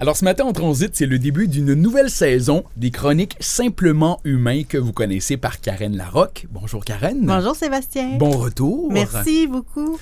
Alors 0.00 0.16
ce 0.16 0.24
matin 0.24 0.44
en 0.44 0.52
transit, 0.52 0.90
c'est 0.92 1.06
le 1.06 1.20
début 1.20 1.46
d'une 1.46 1.72
nouvelle 1.74 2.10
saison 2.10 2.64
des 2.76 2.90
chroniques 2.90 3.36
Simplement 3.38 4.20
Humains 4.24 4.64
que 4.64 4.76
vous 4.76 4.92
connaissez 4.92 5.36
par 5.36 5.60
Karen 5.60 5.96
Larocque. 5.96 6.46
Bonjour 6.50 6.84
Karen. 6.84 7.20
Bonjour 7.24 7.54
Sébastien. 7.54 8.16
Bon 8.18 8.30
retour. 8.30 8.92
Merci 8.92 9.46
beaucoup. 9.46 9.96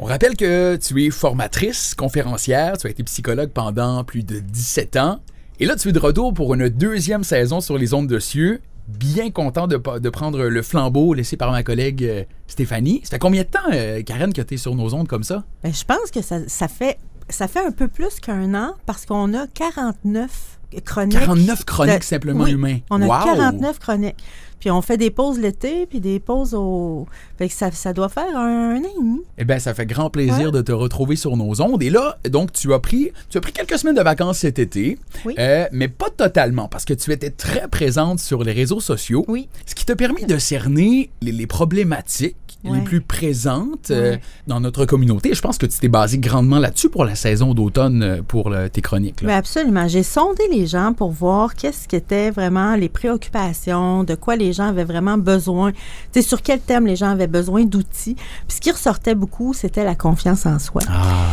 On 0.00 0.04
rappelle 0.04 0.36
que 0.36 0.76
tu 0.76 1.06
es 1.06 1.10
formatrice, 1.10 1.94
conférencière, 1.94 2.76
tu 2.76 2.88
as 2.88 2.90
été 2.90 3.04
psychologue 3.04 3.50
pendant 3.50 4.02
plus 4.02 4.24
de 4.24 4.40
17 4.40 4.96
ans. 4.96 5.20
Et 5.60 5.66
là, 5.66 5.76
tu 5.76 5.90
es 5.90 5.92
de 5.92 5.98
retour 6.00 6.34
pour 6.34 6.52
une 6.54 6.68
deuxième 6.68 7.22
saison 7.22 7.60
sur 7.60 7.78
les 7.78 7.94
ondes 7.94 8.08
de 8.08 8.18
cieux. 8.18 8.60
Bien 8.88 9.30
content 9.30 9.68
de, 9.68 9.76
de 9.76 10.10
prendre 10.10 10.42
le 10.46 10.62
flambeau 10.62 11.14
laissé 11.14 11.36
par 11.36 11.52
ma 11.52 11.62
collègue 11.62 12.02
euh, 12.02 12.24
Stéphanie. 12.48 13.00
Ça 13.04 13.10
fait 13.10 13.18
combien 13.20 13.42
de 13.42 13.46
temps, 13.46 13.60
euh, 13.72 14.02
Karen, 14.02 14.32
que 14.32 14.42
tu 14.42 14.54
es 14.54 14.56
sur 14.56 14.74
nos 14.74 14.92
ondes 14.94 15.06
comme 15.06 15.22
ça? 15.22 15.44
Ben, 15.62 15.72
je 15.72 15.84
pense 15.84 16.10
que 16.12 16.22
ça, 16.22 16.40
ça 16.48 16.66
fait 16.66 16.98
ça 17.30 17.48
fait 17.48 17.64
un 17.64 17.70
peu 17.70 17.88
plus 17.88 18.20
qu'un 18.20 18.54
an 18.54 18.74
parce 18.86 19.06
qu'on 19.06 19.34
a 19.34 19.46
49 19.46 20.58
chroniques. 20.84 21.18
49 21.18 21.64
chroniques 21.64 22.04
simplement 22.04 22.46
humains. 22.46 22.78
On 22.90 23.02
a 23.02 23.06
49 23.24 23.78
chroniques. 23.78 24.16
Puis 24.60 24.70
on 24.70 24.82
fait 24.82 24.96
des 24.96 25.10
pauses 25.10 25.38
l'été, 25.38 25.86
puis 25.86 26.00
des 26.00 26.20
pauses 26.20 26.54
au. 26.54 27.06
Fait 27.38 27.48
que 27.48 27.54
ça, 27.54 27.70
ça 27.72 27.92
doit 27.92 28.08
faire 28.08 28.36
un, 28.36 28.76
an 28.76 28.82
et 28.82 29.00
demi. 29.00 29.22
Eh 29.38 29.44
bien, 29.44 29.58
ça 29.58 29.74
fait 29.74 29.86
grand 29.86 30.10
plaisir 30.10 30.52
de 30.52 30.60
te 30.60 30.72
retrouver 30.72 31.16
sur 31.16 31.36
nos 31.36 31.60
ondes. 31.60 31.82
Et 31.82 31.90
là, 31.90 32.18
donc, 32.28 32.52
tu 32.52 32.72
as 32.72 32.78
pris, 32.78 33.10
tu 33.30 33.38
as 33.38 33.40
pris 33.40 33.52
quelques 33.52 33.78
semaines 33.78 33.96
de 33.96 34.02
vacances 34.02 34.38
cet 34.38 34.58
été, 34.58 34.98
oui. 35.24 35.34
euh, 35.38 35.66
mais 35.72 35.88
pas 35.88 36.10
totalement, 36.10 36.68
parce 36.68 36.84
que 36.84 36.94
tu 36.94 37.10
étais 37.12 37.30
très 37.30 37.68
présente 37.68 38.20
sur 38.20 38.44
les 38.44 38.52
réseaux 38.52 38.80
sociaux. 38.80 39.24
Oui. 39.28 39.48
Ce 39.66 39.74
qui 39.74 39.84
t'a 39.84 39.96
permis 39.96 40.24
de 40.24 40.38
cerner 40.38 41.10
les, 41.22 41.32
les 41.32 41.46
problématiques 41.46 42.36
les 42.64 42.80
plus 42.82 43.00
présentes 43.00 43.90
euh, 43.90 44.16
dans 44.46 44.60
notre 44.60 44.84
communauté. 44.84 45.34
Je 45.34 45.40
pense 45.40 45.58
que 45.58 45.66
tu 45.66 45.78
t'es 45.78 45.88
basé 45.88 46.18
grandement 46.18 46.58
là-dessus 46.58 46.88
pour 46.88 47.04
la 47.04 47.14
saison 47.14 47.54
d'automne 47.54 48.02
euh, 48.02 48.22
pour 48.22 48.50
le, 48.50 48.68
tes 48.68 48.80
chroniques. 48.80 49.22
Là. 49.22 49.36
absolument. 49.36 49.88
J'ai 49.88 50.02
sondé 50.02 50.42
les 50.50 50.66
gens 50.66 50.92
pour 50.92 51.10
voir 51.10 51.54
qu'est-ce 51.54 51.88
qui 51.88 51.96
était 51.96 52.30
vraiment 52.30 52.76
les 52.76 52.88
préoccupations, 52.88 54.04
de 54.04 54.14
quoi 54.14 54.36
les 54.36 54.49
gens 54.52 54.68
avaient 54.68 54.84
vraiment 54.84 55.18
besoin, 55.18 55.72
tu 56.12 56.22
sur 56.22 56.42
quel 56.42 56.60
thème 56.60 56.86
les 56.86 56.96
gens 56.96 57.10
avaient 57.10 57.26
besoin 57.26 57.64
d'outils. 57.64 58.14
Puis 58.14 58.56
ce 58.56 58.60
qui 58.60 58.70
ressortait 58.70 59.14
beaucoup, 59.14 59.54
c'était 59.54 59.84
la 59.84 59.94
confiance 59.94 60.46
en 60.46 60.58
soi. 60.58 60.82
Ah. 60.88 61.26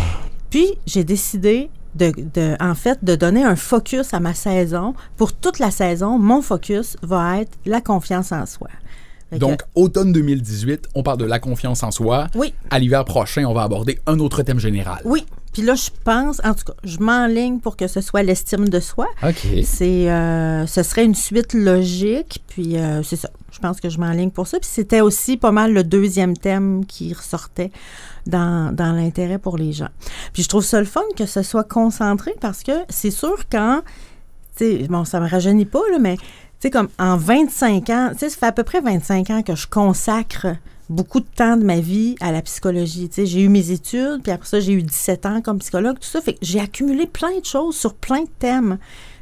Puis 0.49 0.67
j'ai 0.85 1.03
décidé 1.03 1.69
de, 1.95 2.13
de, 2.33 2.55
en 2.59 2.75
fait, 2.75 3.03
de 3.03 3.15
donner 3.15 3.43
un 3.43 3.55
focus 3.55 4.13
à 4.13 4.19
ma 4.19 4.33
saison. 4.33 4.93
Pour 5.17 5.33
toute 5.33 5.59
la 5.59 5.71
saison, 5.71 6.19
mon 6.19 6.41
focus 6.41 6.97
va 7.01 7.41
être 7.41 7.57
la 7.65 7.81
confiance 7.81 8.31
en 8.31 8.45
soi. 8.45 8.69
Donc, 9.31 9.61
automne 9.75 10.13
2018, 10.13 10.89
on 10.95 11.03
parle 11.03 11.17
de 11.17 11.25
la 11.25 11.39
confiance 11.39 11.83
en 11.83 11.91
soi. 11.91 12.27
Oui. 12.35 12.53
À 12.69 12.79
l'hiver 12.79 13.03
prochain, 13.03 13.45
on 13.45 13.53
va 13.53 13.63
aborder 13.63 13.99
un 14.05 14.19
autre 14.19 14.41
thème 14.43 14.59
général. 14.59 14.99
Oui. 15.03 15.25
Puis 15.53 15.65
là, 15.65 15.73
je 15.75 15.89
pense, 16.03 16.39
en 16.43 16.53
tout 16.53 16.65
cas, 16.65 16.73
je 16.83 16.99
m'enligne 16.99 17.59
pour 17.59 17.77
que 17.77 17.87
ce 17.87 17.99
soit 17.99 18.21
l'estime 18.21 18.69
de 18.69 18.79
soi. 18.79 19.07
OK. 19.23 19.47
C'est, 19.63 20.09
euh, 20.09 20.67
ce 20.67 20.83
serait 20.83 21.03
une 21.03 21.15
suite 21.15 21.53
logique. 21.53 22.43
Puis 22.47 22.77
euh, 22.77 23.01
c'est 23.01 23.15
ça. 23.15 23.31
Je 23.51 23.59
pense 23.59 23.81
que 23.81 23.89
je 23.89 23.97
m'enligne 23.97 24.29
pour 24.29 24.45
ça. 24.45 24.59
Puis 24.59 24.69
c'était 24.71 25.01
aussi 25.01 25.35
pas 25.35 25.51
mal 25.51 25.73
le 25.73 25.83
deuxième 25.83 26.37
thème 26.37 26.85
qui 26.85 27.11
ressortait 27.13 27.71
dans, 28.27 28.71
dans 28.71 28.91
l'intérêt 28.91 29.39
pour 29.39 29.57
les 29.57 29.73
gens. 29.73 29.89
Puis 30.31 30.43
je 30.43 30.47
trouve 30.47 30.63
ça 30.63 30.79
le 30.79 30.85
fun 30.85 31.01
que 31.17 31.25
ce 31.25 31.41
soit 31.41 31.63
concentré 31.63 32.35
parce 32.39 32.61
que 32.61 32.73
c'est 32.89 33.09
sûr 33.09 33.49
quand, 33.51 33.81
bon, 34.89 35.05
ça 35.05 35.19
me 35.19 35.27
rajeunit 35.27 35.65
pas, 35.65 35.81
là, 35.91 35.97
mais 35.99 36.17
sais, 36.59 36.69
comme 36.71 36.89
en 36.99 37.17
25 37.17 37.89
ans, 37.89 38.09
tu 38.11 38.19
sais, 38.19 38.29
ça 38.29 38.37
fait 38.37 38.45
à 38.45 38.51
peu 38.51 38.63
près 38.63 38.81
25 38.81 39.29
ans 39.29 39.41
que 39.43 39.55
je 39.55 39.67
consacre 39.67 40.47
beaucoup 40.89 41.19
de 41.19 41.25
temps 41.35 41.57
de 41.57 41.63
ma 41.63 41.79
vie 41.79 42.15
à 42.19 42.31
la 42.31 42.41
psychologie. 42.41 43.09
Tu 43.09 43.15
sais, 43.15 43.25
j'ai 43.25 43.41
eu 43.41 43.49
mes 43.49 43.71
études, 43.71 44.21
puis 44.23 44.31
après 44.31 44.47
ça, 44.47 44.59
j'ai 44.59 44.73
eu 44.73 44.83
17 44.83 45.25
ans 45.25 45.41
comme 45.41 45.59
psychologue, 45.59 45.99
tout 45.99 46.07
ça. 46.07 46.21
Fait 46.21 46.33
que 46.33 46.39
j'ai 46.41 46.59
accumulé 46.59 47.07
plein 47.07 47.37
de 47.39 47.45
choses 47.45 47.75
sur 47.75 47.93
plein 47.93 48.21
de 48.21 48.29
thèmes. 48.39 48.77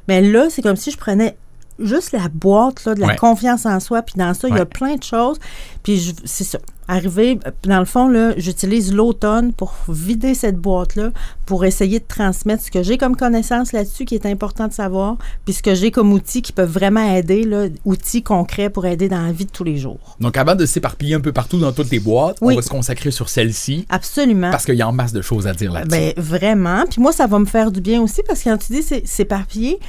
Mais 0.07 0.21
là, 0.21 0.49
c'est 0.49 0.61
comme 0.61 0.75
si 0.75 0.91
je 0.91 0.97
prenais 0.97 1.35
juste 1.79 2.11
la 2.11 2.27
boîte 2.29 2.85
là, 2.85 2.95
de 2.95 3.01
la 3.01 3.07
ouais. 3.07 3.15
confiance 3.15 3.65
en 3.65 3.79
soi, 3.79 4.01
puis 4.01 4.15
dans 4.17 4.33
ça, 4.33 4.47
il 4.47 4.53
ouais. 4.53 4.59
y 4.59 4.61
a 4.61 4.65
plein 4.65 4.95
de 4.95 5.03
choses. 5.03 5.37
Puis 5.83 6.15
c'est 6.25 6.43
ça. 6.43 6.59
Arrivé, 6.87 7.39
dans 7.63 7.79
le 7.79 7.85
fond, 7.85 8.07
là, 8.07 8.35
j'utilise 8.37 8.93
l'automne 8.93 9.53
pour 9.53 9.73
vider 9.89 10.35
cette 10.35 10.57
boîte-là, 10.57 11.09
pour 11.47 11.65
essayer 11.65 11.97
de 11.97 12.05
transmettre 12.07 12.63
ce 12.63 12.69
que 12.69 12.83
j'ai 12.83 12.99
comme 12.99 13.15
connaissance 13.15 13.71
là-dessus, 13.71 14.05
qui 14.05 14.13
est 14.13 14.27
important 14.27 14.67
de 14.67 14.73
savoir, 14.73 15.17
puis 15.45 15.55
ce 15.55 15.63
que 15.63 15.73
j'ai 15.73 15.89
comme 15.89 16.13
outils 16.13 16.43
qui 16.43 16.51
peuvent 16.51 16.71
vraiment 16.71 17.11
aider, 17.11 17.43
là, 17.43 17.65
outils 17.85 18.21
concrets 18.21 18.69
pour 18.69 18.85
aider 18.85 19.09
dans 19.09 19.21
la 19.21 19.31
vie 19.31 19.45
de 19.45 19.51
tous 19.51 19.63
les 19.63 19.77
jours. 19.77 20.15
Donc, 20.19 20.37
avant 20.37 20.53
de 20.53 20.67
s'éparpiller 20.67 21.15
un 21.15 21.21
peu 21.21 21.31
partout 21.31 21.57
dans 21.57 21.71
toutes 21.71 21.89
les 21.89 21.99
boîtes, 21.99 22.37
oui. 22.41 22.53
on 22.53 22.57
va 22.57 22.61
se 22.61 22.69
consacrer 22.69 23.09
sur 23.09 23.29
celle-ci. 23.29 23.87
Absolument. 23.89 24.51
Parce 24.51 24.65
qu'il 24.65 24.75
y 24.75 24.83
a 24.83 24.87
en 24.87 24.93
masse 24.93 25.13
de 25.13 25.23
choses 25.23 25.47
à 25.47 25.53
dire 25.53 25.73
là-dessus. 25.73 25.89
Ben, 25.89 26.13
vraiment. 26.17 26.83
Puis 26.87 27.01
moi, 27.01 27.11
ça 27.11 27.25
va 27.25 27.39
me 27.39 27.45
faire 27.45 27.71
du 27.71 27.81
bien 27.81 27.99
aussi, 27.99 28.21
parce 28.27 28.43
que 28.43 28.49
quand 28.49 28.57
tu 28.57 28.73
dis 28.73 28.83
s'éparpiller, 29.05 29.79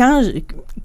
quand 0.00 0.22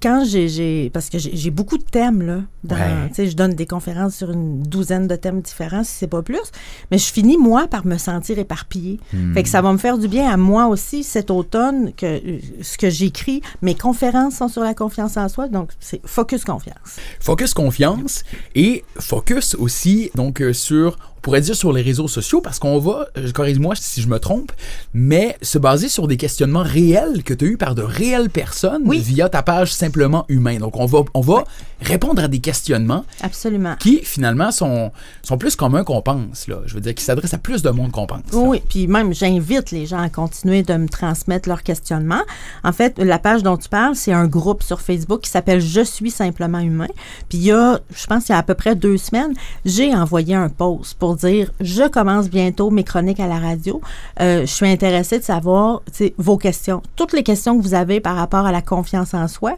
quand 0.02 0.24
j'ai 0.26 0.90
parce 0.90 1.08
que 1.08 1.16
j'ai 1.18 1.50
beaucoup 1.50 1.78
de 1.78 1.82
thèmes 1.82 2.20
là 2.20 2.40
dans, 2.64 2.76
ouais. 2.76 3.08
tu 3.08 3.14
sais 3.14 3.28
je 3.28 3.36
donne 3.36 3.54
des 3.54 3.64
conférences 3.64 4.14
sur 4.14 4.30
une 4.30 4.62
douzaine 4.62 5.06
de 5.06 5.16
thèmes 5.16 5.40
différents 5.40 5.84
si 5.84 5.92
c'est 5.92 6.06
pas 6.06 6.20
plus 6.20 6.52
mais 6.90 6.98
je 6.98 7.10
finis 7.10 7.38
moi 7.38 7.66
par 7.66 7.86
me 7.86 7.96
sentir 7.96 8.38
éparpillée 8.38 9.00
hmm. 9.14 9.32
fait 9.32 9.42
que 9.42 9.48
ça 9.48 9.62
va 9.62 9.72
me 9.72 9.78
faire 9.78 9.96
du 9.96 10.06
bien 10.06 10.30
à 10.30 10.36
moi 10.36 10.66
aussi 10.66 11.02
cet 11.02 11.30
automne 11.30 11.94
que 11.94 12.20
ce 12.60 12.76
que 12.76 12.90
j'écris 12.90 13.40
mes 13.62 13.74
conférences 13.74 14.36
sont 14.36 14.48
sur 14.48 14.62
la 14.62 14.74
confiance 14.74 15.16
en 15.16 15.30
soi 15.30 15.48
donc 15.48 15.70
c'est 15.80 16.06
focus 16.06 16.44
confiance 16.44 16.96
focus 17.18 17.54
confiance 17.54 18.22
et 18.54 18.84
focus 18.98 19.54
aussi 19.54 20.10
donc 20.14 20.42
euh, 20.42 20.52
sur 20.52 20.98
pourrait 21.26 21.40
dire 21.40 21.56
sur 21.56 21.72
les 21.72 21.82
réseaux 21.82 22.06
sociaux 22.06 22.40
parce 22.40 22.60
qu'on 22.60 22.78
va, 22.78 23.08
corrige-moi 23.34 23.74
si 23.74 24.00
je 24.00 24.06
me 24.06 24.20
trompe, 24.20 24.52
mais 24.94 25.36
se 25.42 25.58
baser 25.58 25.88
sur 25.88 26.06
des 26.06 26.16
questionnements 26.16 26.62
réels 26.62 27.24
que 27.24 27.34
tu 27.34 27.44
as 27.44 27.48
eu 27.48 27.56
par 27.56 27.74
de 27.74 27.82
réelles 27.82 28.30
personnes 28.30 28.82
oui. 28.84 29.00
via 29.00 29.28
ta 29.28 29.42
page 29.42 29.74
simplement 29.74 30.24
humain. 30.28 30.58
Donc 30.60 30.76
on 30.76 30.86
va, 30.86 31.00
on 31.14 31.22
va 31.22 31.42
répondre 31.82 32.22
à 32.22 32.28
des 32.28 32.38
questionnements 32.38 33.04
Absolument. 33.22 33.74
qui 33.80 34.04
finalement 34.04 34.52
sont, 34.52 34.92
sont 35.24 35.36
plus 35.36 35.56
communs 35.56 35.82
qu'on 35.82 36.00
pense. 36.00 36.46
Là. 36.46 36.58
Je 36.66 36.74
veux 36.74 36.80
dire, 36.80 36.94
qui 36.94 37.02
s'adressent 37.02 37.34
à 37.34 37.38
plus 37.38 37.60
de 37.60 37.70
monde 37.70 37.90
qu'on 37.90 38.06
pense. 38.06 38.20
Là. 38.30 38.38
Oui, 38.38 38.62
puis 38.68 38.86
même 38.86 39.12
j'invite 39.12 39.72
les 39.72 39.84
gens 39.84 39.98
à 39.98 40.08
continuer 40.08 40.62
de 40.62 40.74
me 40.74 40.88
transmettre 40.88 41.48
leurs 41.48 41.64
questionnements. 41.64 42.22
En 42.62 42.72
fait, 42.72 43.00
la 43.00 43.18
page 43.18 43.42
dont 43.42 43.56
tu 43.56 43.68
parles, 43.68 43.96
c'est 43.96 44.12
un 44.12 44.28
groupe 44.28 44.62
sur 44.62 44.80
Facebook 44.80 45.22
qui 45.22 45.30
s'appelle 45.30 45.60
Je 45.60 45.80
suis 45.80 46.12
simplement 46.12 46.60
humain. 46.60 46.86
Puis 47.28 47.38
il 47.38 47.44
y 47.46 47.50
a, 47.50 47.80
je 47.92 48.06
pense, 48.06 48.28
il 48.28 48.32
y 48.32 48.34
a 48.36 48.38
à 48.38 48.44
peu 48.44 48.54
près 48.54 48.76
deux 48.76 48.96
semaines, 48.96 49.34
j'ai 49.64 49.92
envoyé 49.92 50.36
un 50.36 50.48
post 50.48 50.94
pour 50.94 51.15
dire 51.16 51.50
je 51.60 51.88
commence 51.88 52.28
bientôt 52.28 52.70
mes 52.70 52.84
chroniques 52.84 53.20
à 53.20 53.26
la 53.26 53.38
radio. 53.38 53.80
Euh, 54.20 54.42
je 54.42 54.46
suis 54.46 54.68
intéressée 54.68 55.18
de 55.18 55.24
savoir 55.24 55.82
vos 56.18 56.36
questions, 56.36 56.82
toutes 56.94 57.12
les 57.12 57.22
questions 57.22 57.58
que 57.58 57.62
vous 57.62 57.74
avez 57.74 58.00
par 58.00 58.16
rapport 58.16 58.46
à 58.46 58.52
la 58.52 58.62
confiance 58.62 59.14
en 59.14 59.28
soi. 59.28 59.56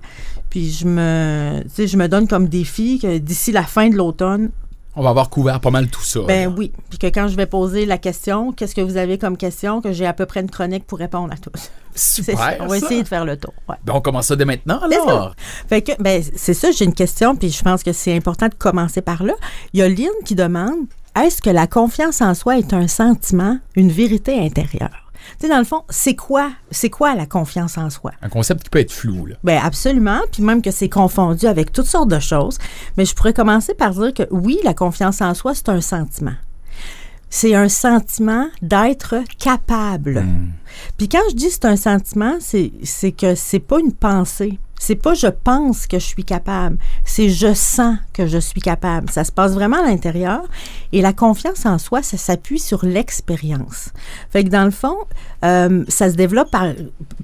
Puis 0.51 0.71
je 0.71 0.87
me, 0.87 1.63
je 1.77 1.97
me 1.97 2.09
donne 2.09 2.27
comme 2.27 2.49
défi 2.49 2.99
que 2.99 3.19
d'ici 3.19 3.53
la 3.53 3.65
fin 3.65 3.89
de 3.89 3.97
l'automne, 3.97 4.51
on 4.99 5.03
va 5.03 5.11
avoir 5.11 5.31
couvert 5.31 5.61
pas 5.61 5.71
mal 5.71 5.87
tout 5.87 6.03
ça. 6.03 6.21
Ben 6.27 6.51
là. 6.51 6.55
oui. 6.59 6.73
Puis 6.91 6.99
que 6.99 7.07
quand 7.07 7.29
je 7.29 7.37
vais 7.37 7.47
poser 7.47 7.87
la 7.87 7.99
question, 7.99 8.51
qu'est-ce 8.53 8.75
que 8.75 8.81
vous 8.81 8.97
avez 8.97 9.17
comme 9.17 9.37
question, 9.37 9.81
que 9.81 9.93
j'ai 9.93 10.07
à 10.07 10.13
peu 10.13 10.27
près 10.27 10.41
une 10.41 10.51
chronique 10.51 10.89
pour 10.89 10.99
répondre 10.99 11.33
à 11.33 11.37
tous. 11.37 11.71
Super. 11.95 12.57
On 12.59 12.67
va 12.67 12.81
ça. 12.81 12.87
essayer 12.87 13.05
de 13.05 13.09
faire 13.09 13.25
le 13.25 13.37
tour. 13.37 13.55
Ouais. 13.69 13.77
Ben 13.85 13.93
on 13.95 14.01
commence 14.01 14.27
ça 14.27 14.35
dès 14.35 14.45
maintenant, 14.45 14.81
alors. 14.81 15.37
Fait 15.69 15.83
que, 15.83 15.93
ben, 16.03 16.21
c'est 16.35 16.55
ça, 16.55 16.73
j'ai 16.73 16.85
une 16.85 16.95
question, 16.95 17.37
puis 17.37 17.51
je 17.51 17.63
pense 17.63 17.85
que 17.85 17.93
c'est 17.93 18.17
important 18.17 18.49
de 18.49 18.55
commencer 18.55 19.01
par 19.01 19.23
là. 19.23 19.35
Il 19.73 19.79
y 19.79 19.83
a 19.85 19.89
Lynn 19.89 20.11
qui 20.25 20.35
demande 20.35 20.87
est-ce 21.17 21.43
que 21.43 21.51
la 21.51 21.67
confiance 21.67 22.21
en 22.21 22.35
soi 22.35 22.59
est 22.59 22.73
un 22.73 22.89
sentiment, 22.89 23.59
une 23.77 23.91
vérité 23.91 24.39
intérieure? 24.39 25.09
Tu 25.39 25.47
sais, 25.47 25.49
dans 25.53 25.59
le 25.59 25.65
fond, 25.65 25.83
c'est 25.91 26.15
quoi, 26.15 26.53
c'est 26.71 26.91
quoi 26.91 27.15
la 27.15 27.27
confiance 27.27 27.77
en 27.77 27.91
soi? 27.91 28.13
Un 28.23 28.29
concept 28.29 28.65
qui 28.65 28.71
peut 28.71 28.79
être 28.79 28.93
flou, 28.93 29.27
là. 29.27 29.37
Bien, 29.45 29.61
absolument. 29.63 30.21
Puis 30.33 30.43
même 30.43 30.63
que 30.63 30.71
c'est 30.71 30.89
confondu 30.89 31.47
avec 31.47 31.73
toutes 31.73 31.87
sortes 31.87 32.09
de 32.09 32.19
choses. 32.19 32.59
Mais 32.97 33.05
je 33.05 33.15
pourrais 33.15 33.35
commencer 33.35 33.75
par 33.75 33.91
dire 33.91 34.15
que 34.15 34.23
oui, 34.31 34.59
la 34.65 34.75
confiance 34.75 35.21
en 35.21 35.35
soi, 35.35 35.55
c'est 35.55 35.69
un 35.69 35.81
sentiment. 35.81 36.35
C'est 37.31 37.55
un 37.55 37.69
sentiment 37.69 38.47
d'être 38.63 39.17
capable. 39.39 40.23
Mm. 40.23 40.53
Puis 40.97 41.09
quand 41.09 41.23
je 41.31 41.35
dis 41.35 41.51
c'est 41.51 41.67
un 41.67 41.77
sentiment, 41.77 42.37
c'est, 42.41 42.73
c'est 42.85 43.13
que 43.13 43.35
c'est 43.35 43.59
pas 43.59 43.81
une 43.81 43.93
pensée. 43.93 44.59
C'est 44.79 44.95
pas 44.95 45.15
je 45.15 45.27
pense 45.27 45.87
que 45.87 45.99
je 45.99 46.05
suis 46.05 46.25
capable, 46.25 46.79
c'est 47.05 47.29
je 47.29 47.53
sens 47.55 47.97
que 48.13 48.27
je 48.27 48.39
suis 48.39 48.61
capable. 48.61 49.11
Ça 49.11 49.25
se 49.25 49.33
passe 49.33 49.53
vraiment 49.53 49.83
à 49.83 49.87
l'intérieur 49.87 50.43
et 50.93 51.03
la 51.03 51.13
confiance 51.13 51.67
en 51.67 51.79
soi, 51.79 52.03
ça 52.03 52.17
s'appuie 52.17 52.59
sur 52.59 52.85
l'expérience. 52.85 53.91
Fait 54.31 54.45
que 54.45 54.49
dans 54.49 54.65
le 54.65 54.71
fond, 54.71 54.97
euh, 55.45 55.85
ça 55.89 56.11
se 56.11 56.17
développe 56.17 56.51
par 56.51 56.73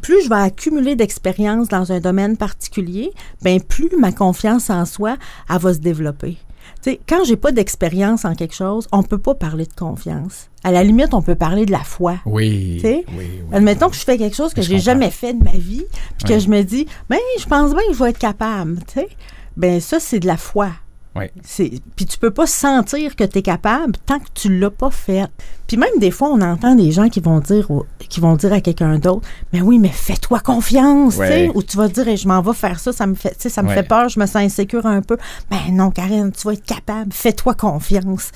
plus 0.03 0.25
je 0.25 0.29
vais 0.29 0.37
accumuler 0.37 0.97
d'expérience 0.97 1.69
dans 1.69 1.93
un 1.93 2.01
domaine 2.01 2.37
particulier, 2.37 3.13
ben 3.43 3.61
plus 3.61 3.91
ma 3.99 4.13
confiance 4.13 4.71
en 4.71 4.85
soi, 4.85 5.17
elle 5.49 5.59
va 5.59 5.75
se 5.75 5.79
développer. 5.79 6.39
T'sais, 6.85 7.01
quand 7.09 7.25
j'ai 7.25 7.37
pas 7.37 7.51
d'expérience 7.51 8.27
en 8.27 8.35
quelque 8.35 8.55
chose, 8.55 8.89
on 8.93 9.03
peut 9.03 9.17
pas 9.17 9.35
parler 9.35 9.65
de 9.65 9.73
confiance. 9.73 10.51
À 10.65 10.71
la 10.71 10.85
limite, 10.85 11.15
on 11.15 11.23
peut 11.23 11.35
parler 11.35 11.65
de 11.65 11.73
la 11.73 11.83
foi. 11.83 12.17
Oui. 12.27 12.79
oui, 12.85 13.07
oui 13.17 13.25
Admettons 13.55 13.89
que 13.89 13.97
je 13.97 14.03
fais 14.03 14.19
quelque 14.19 14.37
chose 14.37 14.53
que 14.53 14.61
je 14.61 14.69
j'ai 14.69 14.81
jamais 14.81 15.11
fait 15.11 15.33
de 15.33 15.43
ma 15.43 15.53
vie, 15.53 15.87
puis 16.19 16.29
que 16.29 16.39
je 16.39 16.47
me 16.51 16.61
dis, 16.61 16.87
ben, 17.09 17.17
je 17.41 17.47
pense 17.47 17.71
bien 17.71 17.81
que 17.89 17.95
je 17.95 18.05
vais 18.05 18.11
être 18.11 18.19
capable. 18.19 18.81
sais? 18.93 19.09
Ben, 19.57 19.81
ça, 19.81 19.99
c'est 19.99 20.21
de 20.21 20.27
la 20.27 20.37
foi. 20.37 20.73
Puis 21.17 22.07
tu 22.07 22.19
peux 22.19 22.31
pas 22.33 22.47
sentir 22.47 23.15
que 23.17 23.25
tu 23.25 23.39
es 23.39 23.43
capable 23.43 23.93
tant 24.05 24.19
que 24.19 24.29
tu 24.35 24.59
l'as 24.59 24.71
pas 24.71 24.91
fait. 24.91 25.27
Puis 25.67 25.77
même 25.77 25.91
des 25.99 26.11
fois, 26.11 26.29
on 26.29 26.41
entend 26.41 26.75
des 26.75 26.91
gens 26.93 27.09
qui 27.09 27.21
vont 27.21 27.39
dire, 27.41 27.71
au- 27.71 27.87
qui 28.09 28.21
vont 28.21 28.35
dire 28.37 28.53
à 28.53 28.61
quelqu'un 28.61 28.99
d'autre, 28.99 29.27
mais 29.53 29.61
oui, 29.61 29.79
mais 29.79 29.89
fais-toi 29.89 30.41
confiance. 30.41 31.17
Ouais. 31.17 31.51
ou 31.55 31.63
tu 31.63 31.77
vas 31.77 31.89
dire, 31.89 32.09
Hey, 32.09 32.17
je 32.17 32.27
m'en 32.29 32.41
vais 32.43 32.53
faire 32.53 32.79
ça, 32.81 32.93
ça 32.93 33.07
me 33.07 33.15
fait, 33.15 33.35
ça 33.49 33.63
me 33.63 33.69
Ouais. 33.69 33.75
fait 33.75 33.83
peur, 33.85 34.09
je 34.09 34.19
me 34.19 34.27
sens 34.27 34.37
insécure 34.37 34.87
un 34.87 35.03
peu. 35.03 35.17
Ben 35.51 35.59
non, 35.73 35.91
Karine, 35.91 36.33
tu 36.33 36.47
vas 36.47 36.53
être 36.55 36.65
capable, 36.65 37.13
fais-toi 37.13 37.55
confiance. 37.55 38.31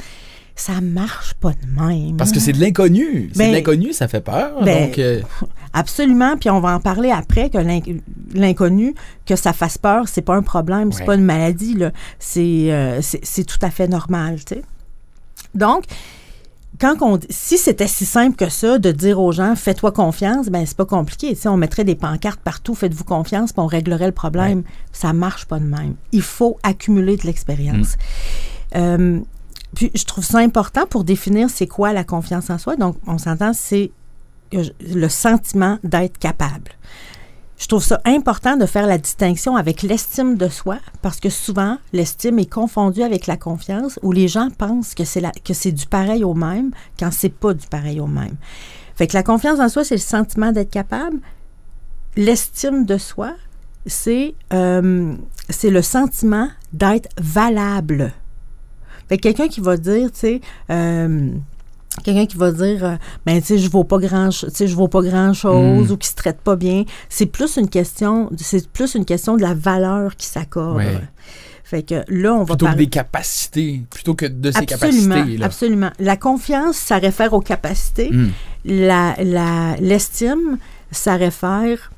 Ça 0.54 0.80
marche 0.80 1.34
pas 1.34 1.50
de 1.52 1.80
même. 1.86 2.16
Parce 2.16 2.32
que 2.32 2.40
c'est 2.40 2.52
de 2.52 2.60
l'inconnu. 2.60 3.30
C'est 3.32 3.38
Ben- 3.38 3.50
de 3.50 3.54
l'inconnu, 3.56 3.92
ça 3.92 4.08
fait 4.08 4.20
peur. 4.20 4.60
Ben, 4.64 4.86
donc, 4.88 4.98
euh, 4.98 5.20
Absolument, 5.72 6.36
puis 6.36 6.50
on 6.50 6.60
va 6.60 6.74
en 6.74 6.80
parler 6.80 7.10
après 7.10 7.50
que 7.50 7.58
l'in- 7.58 7.80
l'inconnu, 8.34 8.94
que 9.26 9.36
ça 9.36 9.52
fasse 9.52 9.78
peur, 9.78 10.08
c'est 10.08 10.22
pas 10.22 10.34
un 10.34 10.42
problème, 10.42 10.92
c'est 10.92 11.00
Ouais. 11.00 11.06
pas 11.06 11.14
une 11.14 11.24
maladie 11.24 11.74
là, 11.74 11.90
c'est 12.18 12.72
euh, 12.72 13.00
c'est 13.02 13.44
tout 13.44 13.58
à 13.62 13.70
fait 13.70 13.86
normal, 13.88 14.36
tu 14.44 14.54
sais. 14.56 14.62
Donc 15.54 15.84
quand 16.80 16.96
on, 17.02 17.18
si 17.28 17.58
c'était 17.58 17.88
si 17.88 18.04
simple 18.06 18.36
que 18.36 18.48
ça 18.48 18.78
de 18.78 18.92
dire 18.92 19.18
aux 19.20 19.32
gens 19.32 19.56
fais-toi 19.56 19.90
confiance, 19.92 20.46
ben 20.48 20.64
c'est 20.64 20.76
pas 20.76 20.84
compliqué. 20.86 21.36
On 21.46 21.56
mettrait 21.56 21.84
des 21.84 21.96
pancartes 21.96 22.40
partout, 22.40 22.74
faites-vous 22.74 23.04
confiance, 23.04 23.52
puis 23.52 23.60
on 23.60 23.66
réglerait 23.66 24.06
le 24.06 24.12
problème. 24.12 24.62
Ça 24.92 25.12
marche 25.12 25.46
pas 25.46 25.58
de 25.58 25.64
même. 25.64 25.94
Il 26.12 26.22
faut 26.22 26.56
accumuler 26.62 27.16
de 27.16 27.26
l'expérience. 27.26 27.96
Euh, 28.76 29.20
puis 29.74 29.90
je 29.94 30.04
trouve 30.04 30.24
ça 30.24 30.38
important 30.38 30.86
pour 30.88 31.02
définir 31.04 31.50
c'est 31.50 31.66
quoi 31.66 31.92
la 31.92 32.04
confiance 32.04 32.48
en 32.48 32.58
soi. 32.58 32.76
Donc 32.76 32.96
on 33.06 33.18
s'entend, 33.18 33.52
c'est 33.54 33.90
le 34.52 35.08
sentiment 35.08 35.78
d'être 35.82 36.18
capable. 36.18 36.72
Je 37.58 37.66
trouve 37.66 37.82
ça 37.82 38.00
important 38.04 38.56
de 38.56 38.66
faire 38.66 38.86
la 38.86 38.98
distinction 38.98 39.56
avec 39.56 39.82
l'estime 39.82 40.36
de 40.36 40.48
soi 40.48 40.78
parce 41.02 41.18
que 41.18 41.28
souvent 41.28 41.78
l'estime 41.92 42.38
est 42.38 42.50
confondue 42.50 43.02
avec 43.02 43.26
la 43.26 43.36
confiance 43.36 43.98
où 44.02 44.12
les 44.12 44.28
gens 44.28 44.48
pensent 44.56 44.94
que 44.94 45.02
c'est 45.04 45.72
du 45.72 45.86
pareil 45.86 46.22
au 46.22 46.34
même 46.34 46.70
quand 46.98 47.10
c'est 47.12 47.28
pas 47.28 47.54
du 47.54 47.66
pareil 47.66 47.98
au 47.98 48.06
même. 48.06 48.36
Fait 48.94 49.08
que 49.08 49.14
la 49.14 49.24
confiance 49.24 49.58
en 49.58 49.68
soi 49.68 49.82
c'est 49.82 49.96
le 49.96 50.00
sentiment 50.00 50.52
d'être 50.52 50.70
capable. 50.70 51.18
L'estime 52.16 52.84
de 52.84 52.96
soi 52.96 53.34
c'est 53.86 54.34
euh, 54.52 55.14
le 55.64 55.82
sentiment 55.82 56.48
d'être 56.72 57.08
valable. 57.20 58.12
Fait 59.08 59.16
que 59.16 59.22
quelqu'un 59.22 59.48
qui 59.48 59.60
va 59.60 59.76
dire, 59.76 60.12
tu 60.12 60.18
sais, 60.18 60.40
euh, 60.70 61.30
quelqu'un 62.02 62.26
qui 62.26 62.36
va 62.36 62.50
dire, 62.52 62.84
euh, 62.84 62.96
ben, 63.26 63.40
tu 63.40 63.46
sais, 63.46 63.58
je 63.58 63.68
vaux 63.70 63.84
pas 63.84 63.98
grand, 63.98 64.30
je 64.30 64.74
vaux 64.74 64.88
pas 64.88 65.02
grand 65.02 65.32
chose 65.34 65.88
Mm. 65.88 65.92
ou 65.92 65.96
qui 65.96 66.08
se 66.08 66.14
traite 66.14 66.40
pas 66.40 66.56
bien. 66.56 66.84
C'est 67.08 67.26
plus 67.26 67.56
une 67.56 67.68
question, 67.68 68.30
c'est 68.36 68.68
plus 68.68 68.94
une 68.94 69.04
question 69.04 69.36
de 69.36 69.42
la 69.42 69.54
valeur 69.54 70.16
qui 70.16 70.26
s'accorde. 70.26 70.76
Ouais. 70.78 70.98
Fait 71.64 71.82
que 71.82 72.02
là, 72.08 72.32
on 72.34 72.38
va 72.38 72.44
plutôt 72.46 72.64
que 72.64 72.70
parler. 72.70 72.84
des 72.86 72.90
capacités, 72.90 73.82
plutôt 73.90 74.14
que 74.14 74.24
de 74.24 74.50
ses 74.50 74.58
Absolument, 74.60 75.14
capacités. 75.16 75.36
Là. 75.36 75.46
absolument. 75.46 75.90
La 75.98 76.16
confiance, 76.16 76.76
ça 76.76 76.96
réfère 76.96 77.34
aux 77.34 77.40
capacités. 77.42 78.10
La, 78.64 79.14
la- 79.22 79.76
l'estime, 79.78 80.56
ça 80.90 81.16
réfère 81.16 81.92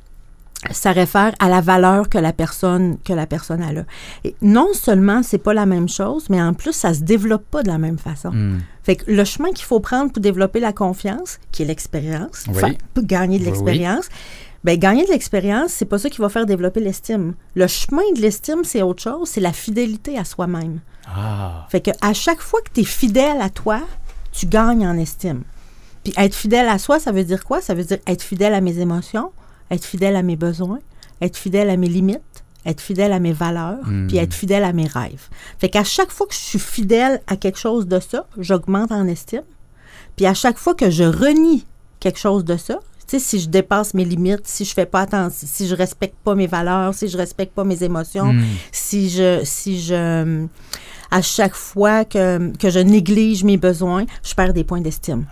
ça 0.70 0.92
réfère 0.92 1.34
à 1.38 1.48
la 1.48 1.60
valeur 1.60 2.08
que 2.08 2.18
la 2.18 2.32
personne 2.32 2.98
que 3.04 3.12
la 3.12 3.26
personne 3.26 3.62
a 3.62 3.72
là. 3.72 3.84
Et 4.24 4.34
non 4.42 4.68
seulement 4.74 5.22
c'est 5.22 5.38
pas 5.38 5.54
la 5.54 5.64
même 5.66 5.88
chose, 5.88 6.26
mais 6.28 6.40
en 6.42 6.52
plus 6.52 6.72
ça 6.72 6.92
se 6.92 7.00
développe 7.00 7.44
pas 7.50 7.62
de 7.62 7.68
la 7.68 7.78
même 7.78 7.98
façon. 7.98 8.30
Hmm. 8.30 8.58
Fait 8.82 8.96
que 8.96 9.10
le 9.10 9.24
chemin 9.24 9.50
qu'il 9.52 9.64
faut 9.64 9.80
prendre 9.80 10.12
pour 10.12 10.20
développer 10.22 10.60
la 10.60 10.72
confiance, 10.72 11.38
qui 11.52 11.62
est 11.62 11.66
l'expérience, 11.66 12.44
Oui. 12.62 12.76
pour 12.94 13.04
gagner 13.04 13.38
de 13.38 13.44
Oui, 13.44 13.50
oui. 13.50 13.52
l'expérience, 13.52 14.08
ben 14.62 14.78
gagner 14.78 15.06
de 15.06 15.10
l'expérience, 15.10 15.72
c'est 15.72 15.86
pas 15.86 15.98
ça 15.98 16.10
qui 16.10 16.20
va 16.20 16.28
faire 16.28 16.44
développer 16.44 16.80
l'estime. 16.80 17.32
Le 17.54 17.66
chemin 17.66 18.02
de 18.14 18.20
l'estime, 18.20 18.62
c'est 18.64 18.82
autre 18.82 19.02
chose, 19.02 19.28
c'est 19.30 19.40
la 19.40 19.54
fidélité 19.54 20.18
à 20.18 20.24
soi-même. 20.24 20.80
Ah. 21.06 21.66
Fait 21.70 21.80
que 21.80 21.90
à 22.02 22.12
chaque 22.12 22.40
fois 22.40 22.60
que 22.60 22.70
tu 22.74 22.80
es 22.80 22.84
fidèle 22.84 23.40
à 23.40 23.48
toi, 23.48 23.80
tu 24.32 24.44
gagnes 24.46 24.86
en 24.86 24.98
estime. 24.98 25.42
Puis 26.04 26.12
être 26.18 26.34
fidèle 26.34 26.68
à 26.68 26.78
soi, 26.78 26.98
ça 27.00 27.12
veut 27.12 27.24
dire 27.24 27.44
quoi? 27.44 27.60
Ça 27.62 27.72
veut 27.74 27.84
dire 27.84 27.98
être 28.06 28.22
fidèle 28.22 28.52
à 28.54 28.60
mes 28.60 28.78
émotions, 28.78 29.32
être 29.70 29.84
fidèle 29.84 30.16
à 30.16 30.22
mes 30.22 30.36
besoins, 30.36 30.78
être 31.20 31.36
fidèle 31.36 31.70
à 31.70 31.76
mes 31.76 31.88
limites, 31.88 32.20
être 32.66 32.80
fidèle 32.80 33.12
à 33.12 33.18
mes 33.20 33.32
valeurs, 33.32 33.86
Mm. 33.86 34.06
puis 34.08 34.16
être 34.18 34.34
fidèle 34.34 34.64
à 34.64 34.72
mes 34.72 34.86
rêves. 34.86 35.28
Fait 35.58 35.68
qu'à 35.68 35.84
chaque 35.84 36.10
fois 36.10 36.26
que 36.26 36.34
je 36.34 36.38
suis 36.40 36.58
fidèle 36.58 37.20
à 37.26 37.36
quelque 37.36 37.58
chose 37.58 37.86
de 37.86 38.00
ça, 38.00 38.26
j'augmente 38.38 38.92
en 38.92 39.06
estime. 39.06 39.42
Puis 40.16 40.26
à 40.26 40.34
chaque 40.34 40.58
fois 40.58 40.74
que 40.74 40.90
je 40.90 41.04
renie 41.04 41.64
quelque 42.00 42.18
chose 42.18 42.44
de 42.44 42.56
ça, 42.56 42.80
tu 43.08 43.18
sais, 43.18 43.24
si 43.24 43.40
je 43.40 43.48
dépasse 43.48 43.94
mes 43.94 44.04
limites, 44.04 44.46
si 44.46 44.64
je 44.64 44.72
fais 44.72 44.86
pas 44.86 45.00
attention, 45.00 45.48
si 45.50 45.66
je 45.66 45.74
respecte 45.74 46.14
pas 46.22 46.34
mes 46.34 46.46
valeurs, 46.46 46.94
si 46.94 47.08
je 47.08 47.16
respecte 47.16 47.54
pas 47.54 47.64
mes 47.64 47.82
émotions, 47.82 48.32
Hmm. 48.34 48.42
si 48.72 49.08
je 49.10 49.40
si 49.44 49.80
je 49.80 50.46
à 51.10 51.22
chaque 51.22 51.54
fois 51.56 52.04
que, 52.04 52.56
que 52.56 52.70
je 52.70 52.78
néglige 52.78 53.42
mes 53.42 53.56
besoins, 53.56 54.04
je 54.22 54.32
perds 54.34 54.52
des 54.52 54.62
points 54.62 54.80
d'estime. 54.80 55.24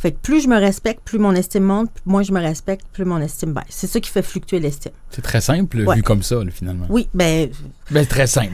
Fait 0.00 0.12
que 0.12 0.18
plus 0.18 0.40
je 0.42 0.48
me 0.48 0.58
respecte, 0.58 1.02
plus 1.04 1.18
mon 1.18 1.32
estime 1.34 1.62
monte, 1.64 1.90
moins 2.06 2.22
je 2.22 2.32
me 2.32 2.40
respecte, 2.40 2.86
plus 2.90 3.04
mon 3.04 3.18
estime 3.20 3.52
baisse. 3.52 3.66
C'est 3.68 3.86
ça 3.86 4.00
qui 4.00 4.08
fait 4.10 4.22
fluctuer 4.22 4.58
l'estime. 4.58 4.92
C'est 5.10 5.20
très 5.20 5.42
simple, 5.42 5.76
Ouais. 5.82 5.96
vu 5.96 6.02
comme 6.02 6.22
ça, 6.22 6.36
là, 6.42 6.50
finalement. 6.50 6.86
Oui, 6.88 7.06
ben 7.12 7.50
Ben, 7.90 8.06
très 8.06 8.26
simple. 8.26 8.52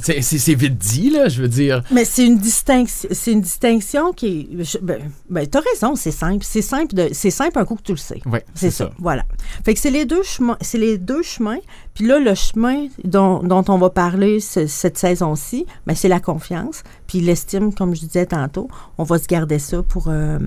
C'est, 0.00 0.54
vite 0.54 0.76
dit, 0.76 1.10
là, 1.10 1.28
je 1.28 1.42
veux 1.42 1.48
dire. 1.48 1.82
Mais 1.90 2.04
c'est 2.04 2.26
une 2.26 2.38
distinction, 2.38 3.08
c'est 3.12 3.32
une 3.32 3.40
distinction 3.40 4.12
qui 4.12 4.48
est. 4.60 4.64
je- 4.64 4.78
Ben, 4.78 5.00
ben 5.30 5.46
t'as 5.46 5.60
raison, 5.60 5.94
c'est 5.96 6.10
simple. 6.10 6.44
C'est 6.44 6.62
simple 6.62 6.94
de, 6.94 7.08
c'est 7.12 7.30
simple 7.30 7.58
un 7.58 7.64
coup 7.64 7.76
que 7.76 7.82
tu 7.82 7.92
le 7.92 7.98
sais. 7.98 8.20
Oui, 8.26 8.40
C'est 8.54 8.70
ça. 8.70 8.90
Voilà. 8.98 9.24
Fait 9.64 9.74
que 9.74 9.80
c'est 9.80 9.90
les 9.90 10.04
deux 10.04 10.22
chemins. 10.22 10.56
C'est 10.60 10.78
les 10.78 10.98
deux 10.98 11.22
chemins. 11.22 11.58
Puis 11.94 12.04
là, 12.06 12.18
le 12.18 12.34
chemin 12.34 12.88
dont, 13.04 13.38
dont 13.44 13.64
on 13.68 13.78
va 13.78 13.88
parler 13.88 14.40
ce- 14.40 14.66
cette 14.66 14.98
saison-ci, 14.98 15.64
ben, 15.86 15.94
c'est 15.94 16.08
la 16.08 16.18
confiance. 16.20 16.82
Puis 17.06 17.20
l'estime, 17.20 17.72
comme 17.72 17.94
je 17.94 18.00
disais 18.00 18.26
tantôt, 18.26 18.68
on 18.98 19.04
va 19.04 19.18
se 19.18 19.26
garder 19.28 19.58
ça 19.60 19.82
pour, 19.82 20.06
euh, 20.08 20.38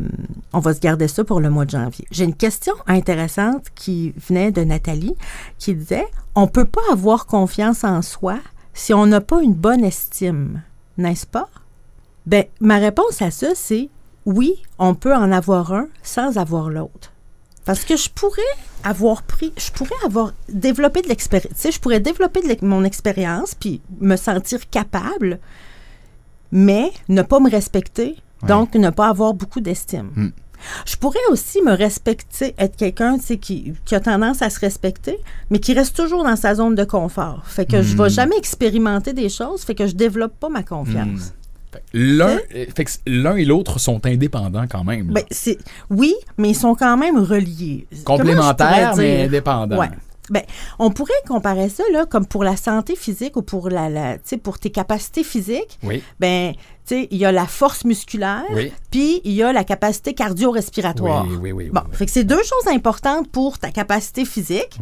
on 0.51 0.59
va 0.59 0.73
se 0.73 0.79
garder 0.81 1.07
ça 1.07 1.23
pour 1.23 1.39
le 1.39 1.49
mois 1.49 1.63
de 1.65 1.69
janvier. 1.71 2.05
J'ai 2.11 2.25
une 2.25 2.35
question 2.35 2.73
intéressante 2.85 3.67
qui 3.75 4.13
venait 4.27 4.51
de 4.51 4.61
Nathalie, 4.63 5.15
qui 5.57 5.73
disait, 5.73 6.05
on 6.37 6.45
peut 6.47 6.65
pas 6.65 6.81
avoir 6.91 7.25
confiance 7.25 7.83
en 7.83 8.03
soi 8.03 8.37
si 8.75 8.93
on 8.93 9.07
n'a 9.07 9.21
pas 9.21 9.41
une 9.41 9.55
bonne 9.55 9.83
estime, 9.83 10.61
n'est-ce 10.99 11.25
pas? 11.25 11.49
Ben, 12.27 12.45
ma 12.61 12.77
réponse 12.77 13.23
à 13.23 13.31
ça, 13.31 13.47
c'est 13.55 13.89
oui, 14.25 14.61
on 14.77 14.93
peut 14.93 15.15
en 15.15 15.31
avoir 15.31 15.73
un 15.73 15.87
sans 16.03 16.37
avoir 16.37 16.69
l'autre. 16.69 17.11
Parce 17.65 17.83
que 17.83 17.97
je 17.97 18.11
pourrais 18.11 18.41
avoir 18.83 19.23
pris, 19.23 19.51
je 19.57 19.71
pourrais 19.71 20.05
avoir 20.05 20.31
développé 20.47 21.01
de 21.01 21.07
l'expérience, 21.07 21.53
tu 21.55 21.59
sais, 21.59 21.71
je 21.71 21.79
pourrais 21.79 21.99
développer 21.99 22.41
de 22.41 22.65
mon 22.65 22.83
expérience 22.83 23.55
puis 23.55 23.81
me 23.99 24.15
sentir 24.15 24.69
capable, 24.69 25.39
mais 26.51 26.91
ne 27.09 27.23
pas 27.23 27.39
me 27.39 27.49
respecter, 27.49 28.15
Ouais. 28.43 28.49
donc 28.49 28.75
ne 28.75 28.91
pas 28.91 29.07
avoir 29.07 29.33
beaucoup 29.33 29.59
d'estime. 29.61 30.11
Hmm. 30.15 30.29
Je 30.85 30.95
pourrais 30.95 31.19
aussi 31.31 31.61
me 31.61 31.71
respecter, 31.71 32.53
être 32.57 32.75
quelqu'un 32.75 33.17
qui, 33.19 33.73
qui 33.85 33.95
a 33.95 33.99
tendance 33.99 34.41
à 34.41 34.49
se 34.49 34.59
respecter, 34.59 35.17
mais 35.49 35.59
qui 35.59 35.73
reste 35.73 35.95
toujours 35.95 36.23
dans 36.23 36.35
sa 36.35 36.55
zone 36.55 36.75
de 36.75 36.83
confort. 36.83 37.43
Fait 37.45 37.65
que 37.65 37.81
je 37.81 37.95
Hmm. 37.95 38.03
vais 38.03 38.09
jamais 38.09 38.37
expérimenter 38.37 39.13
des 39.13 39.29
choses, 39.29 39.63
fait 39.63 39.75
que 39.75 39.87
je 39.87 39.95
développe 39.95 40.33
pas 40.39 40.49
ma 40.49 40.63
confiance. 40.63 41.33
Hmm. 41.33 41.77
L'un, 41.93 42.37
euh, 42.55 42.65
l'un 43.05 43.35
et 43.35 43.45
l'autre 43.45 43.79
sont 43.79 44.03
indépendants 44.05 44.65
quand 44.69 44.83
même. 44.83 45.07
Ben, 45.07 45.23
oui, 45.89 46.15
mais 46.37 46.49
ils 46.49 46.55
sont 46.55 46.73
quand 46.75 46.97
même 46.97 47.17
reliés. 47.19 47.85
Complémentaires, 48.03 48.95
mais 48.97 49.25
indépendants. 49.25 49.77
Ouais. 49.77 49.89
Ben, 50.29 50.43
on 50.79 50.91
pourrait 50.91 51.13
comparer 51.27 51.69
ça 51.69 51.83
là, 51.91 52.05
comme 52.05 52.25
pour 52.25 52.43
la 52.43 52.57
santé 52.57 52.95
physique 52.95 53.37
ou 53.37 53.41
pour 53.41 53.69
la, 53.69 53.89
la 53.89 54.17
pour 54.43 54.59
tes 54.59 54.71
capacités 54.71 55.23
physiques. 55.23 55.79
Oui, 55.83 56.03
Ben, 56.19 56.53
il 56.91 57.17
y 57.17 57.25
a 57.25 57.31
la 57.31 57.45
force 57.45 57.85
musculaire, 57.85 58.45
oui. 58.53 58.71
puis 58.91 59.21
il 59.23 59.33
y 59.33 59.43
a 59.43 59.51
la 59.53 59.63
capacité 59.63 60.13
cardio-respiratoire. 60.13 61.25
Oui, 61.29 61.37
oui, 61.41 61.51
oui. 61.51 61.69
Bon, 61.71 61.81
oui, 61.89 61.95
fait 61.95 62.05
que 62.05 62.11
c'est 62.11 62.23
deux 62.23 62.43
choses 62.43 62.67
importantes 62.67 63.29
pour 63.29 63.59
ta 63.59 63.71
capacité 63.71 64.25
physique, 64.25 64.79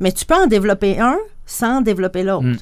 mais 0.00 0.12
tu 0.12 0.24
peux 0.24 0.34
en 0.34 0.46
développer 0.46 0.98
un 1.00 1.18
sans 1.46 1.80
développer 1.80 2.22
l'autre. 2.22 2.44
Mm. 2.46 2.56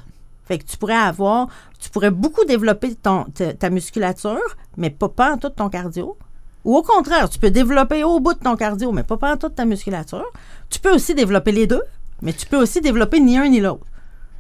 Fait 0.45 0.59
que 0.59 0.65
tu 0.65 0.77
pourrais 0.77 0.95
avoir, 0.95 1.49
tu 1.79 1.89
pourrais 1.89 2.11
beaucoup 2.11 2.45
développer 2.45 2.95
ton, 2.95 3.25
ta, 3.25 3.55
ta 3.55 3.71
musculature, 3.71 4.41
mais 4.77 4.91
pas, 4.91 5.09
pas 5.09 5.33
en 5.35 5.39
tout 5.39 5.51
ton 5.51 5.69
cardio. 5.69 6.17
Ou 6.65 6.77
au 6.77 6.83
contraire, 6.83 7.29
tu 7.29 7.39
peux 7.39 7.51
développer 7.51 8.05
au 8.05 8.21
bout 8.21 8.35
de 8.35 8.39
ton 8.41 8.57
cardio, 8.57 8.93
mais 8.93 9.03
pas, 9.03 9.17
pas 9.17 9.33
en 9.35 9.37
toute 9.37 9.55
ta 9.55 9.65
musculature. 9.65 10.27
Tu 10.69 10.79
peux 10.79 10.95
aussi 10.95 11.15
développer 11.15 11.53
les 11.53 11.67
deux, 11.67 11.83
mais 12.23 12.33
tu 12.33 12.47
peux 12.47 12.57
aussi 12.57 12.81
développer 12.81 13.21
ni 13.21 13.37
un 13.37 13.49
ni 13.49 13.61
l'autre. 13.61 13.85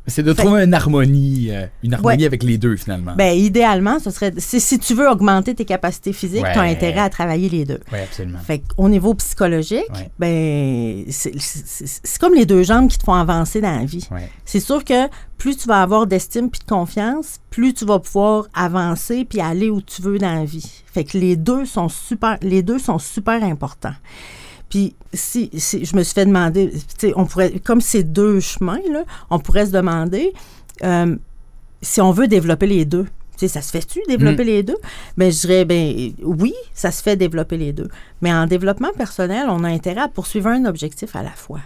C'est 0.08 0.24
de 0.24 0.34
Fait- 0.34 0.42
trouver 0.42 0.64
une 0.64 0.74
harmonie, 0.74 1.46
euh, 1.52 1.66
une 1.84 1.94
harmonie 1.94 2.22
Ouais. 2.22 2.26
avec 2.26 2.42
les 2.42 2.58
deux, 2.58 2.74
finalement. 2.76 3.14
Ben, 3.16 3.38
idéalement, 3.38 4.00
ce 4.00 4.10
serait. 4.10 4.32
Si, 4.38 4.80
tu 4.80 4.94
veux 4.94 5.08
augmenter 5.08 5.54
tes 5.54 5.64
capacités 5.64 6.12
physiques, 6.12 6.42
tu 6.52 6.58
as 6.58 6.62
intérêt 6.62 6.98
à 6.98 7.08
travailler 7.08 7.48
les 7.48 7.64
deux. 7.64 7.78
oui, 7.92 8.00
absolument. 8.00 8.40
Fait 8.40 8.58
qu'au 8.76 8.88
niveau 8.88 9.14
psychologique, 9.14 9.84
Ouais. 9.94 10.10
ben, 10.18 11.04
c'est- 11.08 12.18
comme 12.18 12.34
les 12.34 12.46
deux 12.46 12.64
jambes 12.64 12.88
qui 12.88 12.98
te 12.98 13.04
font 13.04 13.14
avancer 13.14 13.60
dans 13.60 13.78
la 13.78 13.84
vie. 13.84 14.08
C'est 14.44 14.58
sûr 14.58 14.84
que 14.84 15.06
plus 15.38 15.56
tu 15.56 15.68
vas 15.68 15.82
avoir 15.82 16.08
d'estime 16.08 16.50
puis 16.50 16.58
de 16.58 16.64
confiance, 16.68 17.38
plus 17.50 17.72
tu 17.72 17.84
vas 17.84 18.00
pouvoir 18.00 18.46
avancer 18.54 19.24
puis 19.24 19.40
aller 19.40 19.70
où 19.70 19.80
tu 19.80 20.02
veux 20.02 20.18
dans 20.18 20.34
la 20.34 20.44
vie. 20.44 20.82
Fait 20.92 21.04
que 21.04 21.16
les 21.16 21.36
deux 21.36 21.64
sont 21.64 21.88
super, 21.88 22.38
les 22.42 22.64
deux 22.64 22.80
sont 22.80 22.98
super 22.98 23.44
importants. 23.44 23.94
Puis 24.73 24.97
si, 25.12 25.50
si 25.52 25.85
je 25.85 25.95
me 25.95 26.02
suis 26.02 26.14
fait 26.14 26.25
demander, 26.25 26.73
on 27.14 27.26
pourrait, 27.26 27.61
comme 27.61 27.83
ces 27.83 28.05
deux 28.05 28.41
chemins 28.41 28.81
là, 28.91 29.05
on 29.29 29.38
pourrait 29.38 29.67
se 29.67 29.71
demander, 29.71 30.33
euh, 30.83 31.14
si 31.83 32.00
on 32.00 32.11
veut 32.11 32.26
développer 32.26 32.67
les 32.67 32.87
deux, 32.87 33.05
ça 33.37 33.61
se 33.61 33.71
fait-tu 33.71 34.00
développer 34.09 34.45
les 34.45 34.62
deux? 34.62 34.79
Ben, 35.19 35.31
je 35.31 35.41
dirais, 35.41 35.67
ben, 35.67 36.14
oui, 36.23 36.55
ça 36.73 36.91
se 36.91 37.02
fait 37.02 37.17
développer 37.17 37.59
les 37.59 37.75
deux. 37.75 37.88
Mais 38.23 38.33
en 38.33 38.47
développement 38.47 38.93
personnel, 38.97 39.49
on 39.50 39.62
a 39.62 39.69
intérêt 39.69 40.00
à 40.00 40.09
poursuivre 40.09 40.49
un 40.49 40.64
objectif 40.64 41.17
à 41.17 41.23
la 41.23 41.33
fois. 41.33 41.61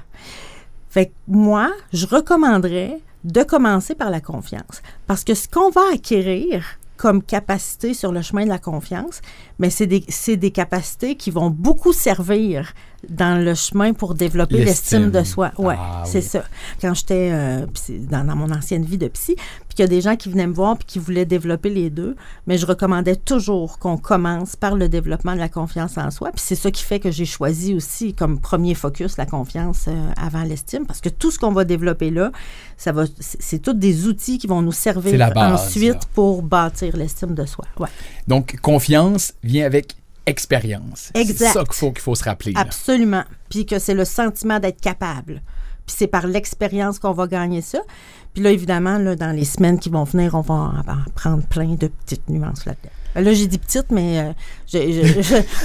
Fait 0.89 1.07
que 1.07 1.13
moi, 1.29 1.71
je 1.93 2.07
recommanderais 2.07 2.99
de 3.23 3.43
commencer 3.45 3.95
par 3.95 4.11
la 4.11 4.21
confiance. 4.21 4.83
Parce 5.07 5.23
que 5.23 5.35
ce 5.35 5.47
qu'on 5.47 5.71
va 5.71 5.83
acquérir 5.95 6.65
comme 6.97 7.23
capacité 7.23 7.95
sur 7.95 8.11
le 8.11 8.23
chemin 8.23 8.45
de 8.45 8.49
la 8.49 8.59
confiance, 8.59 9.21
mais 9.59 9.71
c'est 9.71 9.87
des, 9.87 10.05
des, 10.37 10.51
capacités 10.51 11.17
qui 11.17 11.31
vont 11.31 11.51
beaucoup 11.51 11.93
servir 11.93 12.73
dans 13.09 13.43
le 13.43 13.55
chemin 13.55 13.93
pour 13.93 14.15
développer 14.15 14.65
l'estime 14.65 15.11
de 15.11 15.23
soi. 15.23 15.53
Ouais, 15.59 15.77
ah 15.79 16.03
c'est 16.05 16.21
ça. 16.21 16.45
Quand 16.81 16.95
j'étais 16.95 17.31
euh, 17.33 17.67
dans, 18.11 18.25
dans, 18.27 18.37
mon 18.37 18.51
ancienne 18.51 18.85
vie 18.85 18.99
de 18.99 19.09
psy, 19.09 19.37
puis 19.37 19.77
qu'il 19.77 19.81
y 19.81 19.85
a 19.85 19.89
des 19.89 20.01
gens 20.01 20.17
qui 20.17 20.29
venaient 20.29 20.47
me 20.47 20.55
voir 20.55 20.77
puis 20.77 20.87
qui 20.87 20.99
voulaient 20.99 21.25
développer 21.25 21.71
les 21.71 21.91
deux, 21.91 22.17
mais 22.47 22.59
je 22.59 22.67
recommandais 22.67 23.17
toujours 23.17 23.79
qu'on 23.79 23.97
commence 23.97 24.57
par 24.57 24.75
le 24.75 24.89
développement 24.89 25.35
de 25.35 25.39
la 25.39 25.49
confiance 25.49 25.99
en 25.99 26.11
soi. 26.11 26.31
Puis 26.33 26.43
c'est 26.45 26.55
ça 26.57 26.71
qui 26.71 26.83
fait 26.83 27.01
que 27.01 27.11
j'ai 27.11 27.27
choisi 27.27 27.75
aussi 27.75 28.15
comme 28.15 28.41
premier 28.41 28.75
focus 28.75 29.17
la 29.17 29.27
confiance 29.27 29.87
euh, 29.89 30.11
avant 30.17 30.43
l'estime, 30.43 30.87
parce 30.87 31.01
que 31.01 31.09
tout 31.09 31.31
ce 31.31 31.39
qu'on 31.39 31.53
va 31.53 31.65
développer 31.65 32.11
là, 32.11 32.33
ça 32.77 32.93
va, 32.93 33.05
c'est 33.21 33.61
tous 33.61 33.73
des 33.73 34.07
outils 34.07 34.39
qui 34.39 34.47
vont 34.47 34.63
nous 34.63 34.73
servir 34.73 35.31
ensuite 35.37 36.07
pour 36.15 36.43
bâtir 36.43 36.97
l'estime 36.97 37.35
de 37.35 37.47
soi. 37.47 37.65
Ouais. 37.79 37.89
Donc 38.27 38.57
confiance 38.61 39.33
vient 39.47 39.67
avec 39.67 39.95
expérience. 40.27 41.11
C'est 41.15 41.37
ça 41.37 41.65
qu'il 41.65 41.75
faut, 41.75 41.93
qu'il 41.93 42.03
faut 42.03 42.15
se 42.15 42.25
rappeler. 42.25 42.53
Absolument. 42.57 43.25
Puis 43.49 43.65
que 43.65 43.79
c'est 43.79 43.95
le 43.95 44.05
sentiment 44.05 44.59
d'être 44.59 44.81
capable. 44.81 45.43
Puis 45.87 45.95
c'est 45.99 46.09
par 46.09 46.27
l'expérience 46.27 46.99
qu'on 46.99 47.13
va 47.13 47.27
gagner 47.29 47.63
ça. 47.63 47.79
Puis 48.35 48.43
là, 48.43 48.51
évidemment, 48.51 48.99
là, 48.99 49.15
dans 49.15 49.31
les 49.31 49.45
semaines 49.45 49.79
qui 49.79 49.89
vont 49.89 50.05
venir, 50.05 50.35
on 50.35 50.41
va 50.41 50.55
en 50.55 51.11
prendre 51.15 51.47
plein 51.47 51.75
de 51.75 51.87
petites 51.87 52.29
nuances 52.29 52.67
là-dedans. 52.67 52.91
Là, 53.17 53.33
j'ai 53.33 53.47
dit 53.47 53.59
petite, 53.59 53.87
mais 53.91 54.21
euh, 54.21 54.33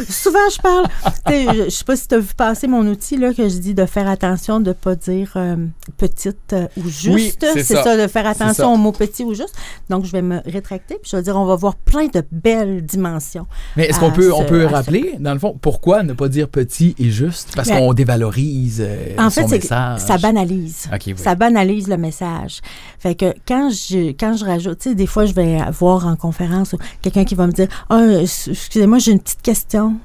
souvent 0.10 0.39
je 0.53 0.62
parle. 0.62 0.86
Je 1.27 1.65
ne 1.65 1.70
sais 1.70 1.84
pas 1.84 1.96
si 1.96 2.08
tu 2.08 2.15
as 2.15 2.20
vu 2.20 2.34
passer 2.36 2.67
mon 2.67 2.88
outil 2.88 3.17
là, 3.17 3.34
que 3.34 3.50
je 3.50 3.58
dis 3.58 3.74
de 3.74 3.86
faire 3.86 4.08
attention 4.08 4.60
de 4.60 4.70
ne 4.70 4.74
pas 4.74 4.96
dire 4.96 5.34
euh, 5.36 5.58
petite 5.98 6.53
euh, 6.53 6.67
ou 6.77 6.88
juste. 6.88 7.46
c'est 7.53 7.63
ça. 7.63 7.98
de 7.98 8.08
faire 8.08 8.25
attention 8.25 8.74
au 8.74 8.77
mot 8.77 8.91
petit 8.91 9.24
ou 9.24 9.34
juste. 9.34 9.55
Donc, 9.89 10.05
je 10.05 10.12
vais 10.12 10.22
me 10.22 10.39
rétracter 10.46 10.96
puis 11.01 11.12
je 11.12 11.17
vais 11.17 11.24
dire 11.24 11.36
on 11.36 11.46
va 11.46 11.55
voir 11.55 11.75
plein 11.75 12.08
de 12.08 12.24
belles 12.31 12.86
dimensions. 12.86 13.48
Mais 13.75 13.86
est-ce 13.86 14.00
qu'on 14.00 14.12
peut, 14.12 14.31
on 14.34 14.46
peut 14.46 14.65
rappeler, 14.65 15.15
dans 15.20 15.34
le 15.34 15.39
fond, 15.39 15.58
pourquoi 15.60 16.03
ne 16.03 16.13
pas 16.13 16.29
dire 16.29 16.48
petit 16.48 16.96
et 16.98 17.10
juste? 17.10 17.53
Parce 17.55 17.70
qu'on 17.70 17.93
dévalorise 17.93 18.86
en 19.17 19.29
fait, 19.29 19.48
message. 19.48 20.00
Ça 20.00 20.17
banalise. 20.17 20.89
Ça 21.17 21.36
banalise 21.36 21.88
le 21.88 21.98
message. 21.98 22.62
Fait 23.00 23.15
que 23.15 23.34
quand 23.48 23.70
je, 23.70 24.12
quand 24.12 24.36
je 24.38 24.46
rajoute, 24.46 24.79
tu 24.79 24.89
sais, 24.89 24.96
des 24.96 25.08
fois, 25.08 25.25
je 25.25 25.34
vais 25.34 25.60
voir 25.72 26.08
en 26.08 26.15
conférence 26.15 26.75
quelqu'un 27.01 27.25
qui 27.25 27.36
va 27.36 27.41
me 27.48 27.52
dire 27.52 27.68
ah, 27.90 28.04
excusez-moi, 28.22 29.00
j'ai 29.00 29.12
une 29.12 29.20
petite 29.20 29.42
question. 29.42 29.98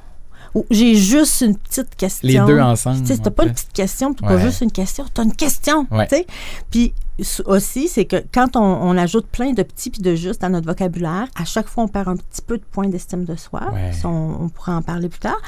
Ou 0.57 0.65
j'ai 0.71 0.95
juste 0.95 1.43
une 1.43 1.55
petite 1.55 1.95
question. 1.97 2.27
Les 2.27 2.39
deux 2.39 2.59
ensemble. 2.59 3.01
Tu 3.01 3.09
sais, 3.09 3.19
t'as 3.19 3.31
pas 3.31 3.45
une 3.45 3.53
petite 3.53 3.75
question, 3.75 4.15
tu 4.15 4.25
pas 4.25 4.39
juste 4.39 4.63
une 4.63 4.73
question, 4.73 5.05
tu 5.13 5.21
as 5.21 5.25
une 5.25 5.37
question. 5.37 5.87
Puis 6.71 6.95
aussi, 7.45 7.89
c'est 7.89 8.07
que 8.07 8.25
quand 8.33 8.57
on, 8.57 8.97
ajoute 8.97 9.27
plein 9.27 9.53
de 9.53 9.63
petits 9.63 9.91
puis 9.91 10.01
de 10.01 10.15
justes 10.15 10.43
à 10.43 10.49
notre 10.49 10.67
vocabulaire, 10.67 11.29
à 11.39 11.45
chaque 11.45 11.69
fois, 11.69 11.85
on 11.85 11.89
perd 11.89 12.09
un 12.09 12.17
petit 12.17 12.41
peu 12.41 12.57
de 12.57 12.65
points 12.65 12.89
d'estime 12.89 13.27
de 13.27 13.37
soi. 13.37 13.71
on, 14.05 14.49
pourra 14.49 14.77
en 14.77 14.83
parler 14.83 15.11
plus 15.11 15.21
tard. 15.21 15.41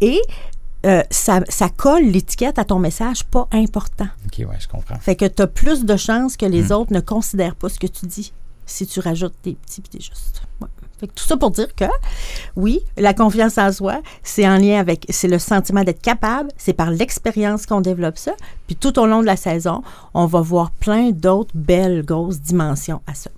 Et 0.00 0.20
euh, 0.86 1.02
ça, 1.10 1.40
ça, 1.48 1.68
colle 1.68 2.04
l'étiquette 2.04 2.60
à 2.60 2.64
ton 2.64 2.78
message 2.78 3.24
pas 3.24 3.48
important. 3.52 4.08
OK, 4.26 4.38
ouais, 4.38 4.56
je 4.60 4.68
comprends. 4.68 4.96
Fait 5.00 5.16
que 5.16 5.24
tu 5.24 5.42
as 5.42 5.46
plus 5.48 5.84
de 5.84 5.96
chances 5.96 6.36
que 6.36 6.46
les 6.46 6.68
hmm. 6.68 6.72
autres 6.72 6.92
ne 6.92 7.00
considèrent 7.00 7.56
pas 7.56 7.68
ce 7.68 7.80
que 7.80 7.86
tu 7.86 8.06
dis 8.06 8.32
si 8.66 8.86
tu 8.86 9.00
rajoutes 9.00 9.34
des 9.44 9.54
petits 9.54 9.82
et 9.86 9.98
des 9.98 10.02
justes. 10.02 10.42
Tout 11.00 11.24
ça 11.24 11.36
pour 11.36 11.50
dire 11.50 11.74
que, 11.74 11.86
oui, 12.54 12.80
la 12.96 13.12
confiance 13.12 13.58
en 13.58 13.72
soi, 13.72 14.02
c'est 14.22 14.46
en 14.46 14.56
lien 14.56 14.78
avec, 14.78 15.04
c'est 15.08 15.26
le 15.26 15.40
sentiment 15.40 15.82
d'être 15.82 16.00
capable, 16.00 16.50
c'est 16.56 16.74
par 16.74 16.92
l'expérience 16.92 17.66
qu'on 17.66 17.80
développe 17.80 18.18
ça. 18.18 18.34
Puis 18.68 18.76
tout 18.76 18.96
au 19.00 19.06
long 19.06 19.20
de 19.20 19.26
la 19.26 19.34
saison, 19.34 19.82
on 20.14 20.26
va 20.26 20.40
voir 20.40 20.70
plein 20.70 21.10
d'autres 21.10 21.50
belles, 21.54 22.04
grosses 22.04 22.40
dimensions 22.40 23.00
à 23.08 23.14
ça. 23.14 23.30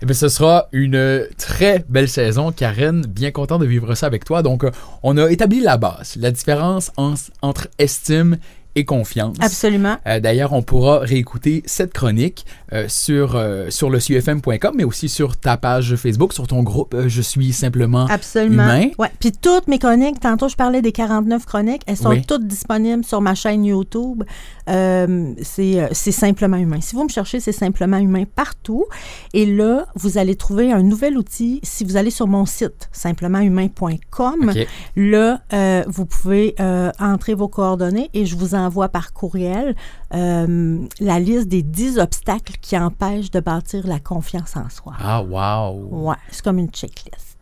Eh 0.00 0.06
bien, 0.06 0.14
ce 0.14 0.28
sera 0.28 0.68
une 0.70 1.26
très 1.36 1.84
belle 1.88 2.08
saison, 2.08 2.52
Karen. 2.52 3.04
Bien 3.04 3.32
content 3.32 3.58
de 3.58 3.66
vivre 3.66 3.96
ça 3.96 4.06
avec 4.06 4.24
toi. 4.24 4.44
Donc, 4.44 4.64
on 5.02 5.16
a 5.16 5.28
établi 5.28 5.60
la 5.60 5.76
base, 5.76 6.14
la 6.14 6.30
différence 6.30 6.92
entre 7.42 7.66
estime 7.78 8.38
et 8.74 8.84
confiance. 8.84 9.36
Absolument. 9.40 9.96
Euh, 10.06 10.20
d'ailleurs, 10.20 10.52
on 10.52 10.62
pourra 10.62 11.00
réécouter 11.00 11.62
cette 11.66 11.92
chronique 11.92 12.46
euh, 12.72 12.86
sur, 12.88 13.34
euh, 13.34 13.70
sur 13.70 13.90
le 13.90 13.98
CUFM.com, 13.98 14.74
mais 14.76 14.84
aussi 14.84 15.08
sur 15.08 15.36
ta 15.36 15.56
page 15.56 15.96
Facebook, 15.96 16.32
sur 16.32 16.46
ton 16.46 16.62
groupe 16.62 16.94
Je 17.06 17.22
suis 17.22 17.52
simplement 17.52 18.06
Absolument. 18.06 18.64
humain. 18.64 18.88
Ouais. 18.98 19.10
Puis 19.18 19.32
toutes 19.32 19.68
mes 19.68 19.78
chroniques, 19.78 20.20
tantôt 20.20 20.48
je 20.48 20.56
parlais 20.56 20.82
des 20.82 20.92
49 20.92 21.44
chroniques, 21.46 21.82
elles 21.86 21.96
sont 21.96 22.20
toutes 22.26 22.46
disponibles 22.46 23.04
sur 23.04 23.20
ma 23.20 23.34
chaîne 23.34 23.64
YouTube. 23.64 24.24
C'est 24.68 26.12
simplement 26.12 26.56
humain. 26.56 26.80
Si 26.80 26.94
vous 26.94 27.04
me 27.04 27.08
cherchez, 27.08 27.40
c'est 27.40 27.52
simplement 27.52 27.98
humain 27.98 28.24
partout. 28.24 28.86
Et 29.32 29.46
là, 29.46 29.86
vous 29.94 30.18
allez 30.18 30.36
trouver 30.36 30.72
un 30.72 30.82
nouvel 30.82 31.16
outil. 31.16 31.60
Si 31.62 31.84
vous 31.84 31.96
allez 31.96 32.10
sur 32.10 32.26
mon 32.26 32.46
site, 32.46 32.88
simplementhumain.com, 32.92 34.52
là, 34.96 35.40
vous 35.86 36.06
pouvez 36.06 36.54
entrer 36.98 37.34
vos 37.34 37.48
coordonnées 37.48 38.10
et 38.14 38.26
je 38.26 38.36
vous 38.36 38.54
envoie 38.54 38.88
par 38.88 39.12
courriel 39.12 39.74
euh, 40.14 40.78
la 41.00 41.20
liste 41.20 41.48
des 41.48 41.62
10 41.62 41.98
obstacles 41.98 42.54
qui 42.60 42.76
empêchent 42.76 43.30
de 43.30 43.40
bâtir 43.40 43.86
la 43.86 43.98
confiance 43.98 44.56
en 44.56 44.68
soi. 44.70 44.94
Ah, 44.98 45.22
wow! 45.22 45.88
Ouais, 45.90 46.16
c'est 46.30 46.42
comme 46.42 46.58
une 46.58 46.70
checklist. 46.70 47.36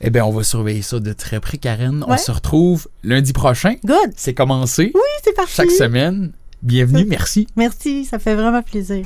Eh 0.00 0.10
bien, 0.10 0.24
on 0.24 0.30
va 0.30 0.42
surveiller 0.42 0.82
ça 0.82 1.00
de 1.00 1.12
très 1.12 1.40
près, 1.40 1.58
Karen. 1.58 2.04
On 2.06 2.16
se 2.16 2.30
retrouve 2.30 2.86
lundi 3.02 3.32
prochain. 3.32 3.76
Good! 3.84 4.12
C'est 4.14 4.34
commencé. 4.34 4.92
Oui, 4.94 5.00
c'est 5.24 5.34
parti. 5.34 5.54
Chaque 5.54 5.70
semaine. 5.70 6.32
Bienvenue, 6.62 7.04
merci. 7.08 7.46
Merci, 7.56 8.04
ça 8.04 8.18
fait 8.18 8.34
vraiment 8.34 8.62
plaisir. 8.62 9.04